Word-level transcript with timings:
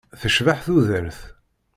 Tecbeḥ 0.19 0.59
tudert. 0.65 1.19